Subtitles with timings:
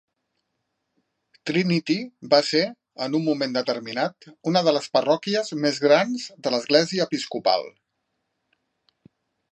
[1.49, 1.97] Trinity
[2.31, 2.61] va ser,
[3.07, 7.71] en un moment determinat, una de les parròquies més grans de l'església episcopal.